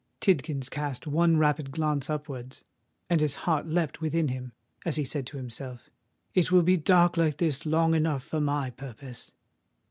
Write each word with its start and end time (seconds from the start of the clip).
Tidkins 0.19 0.67
cast 0.67 1.05
one 1.05 1.37
rapid 1.37 1.69
glance 1.69 2.09
upwards; 2.09 2.63
and 3.07 3.21
his 3.21 3.35
heart 3.45 3.67
leapt 3.67 4.01
within 4.01 4.29
him, 4.29 4.51
as 4.83 4.95
he 4.95 5.03
said 5.03 5.27
to 5.27 5.37
himself, 5.37 5.91
"It 6.33 6.49
will 6.51 6.63
be 6.63 6.75
dark 6.75 7.17
like 7.17 7.37
this 7.37 7.67
long 7.67 7.93
enough 7.93 8.23
for 8.23 8.41
my 8.41 8.71
purpose." 8.71 9.31